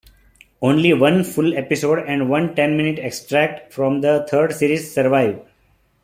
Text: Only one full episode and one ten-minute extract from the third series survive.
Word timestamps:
Only 0.63 0.93
one 0.95 1.23
full 1.23 1.53
episode 1.55 1.99
and 2.07 2.27
one 2.27 2.55
ten-minute 2.55 2.97
extract 2.97 3.71
from 3.71 4.01
the 4.01 4.27
third 4.31 4.51
series 4.51 4.91
survive. 4.91 5.43